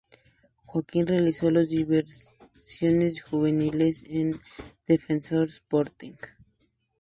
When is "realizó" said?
1.05-1.51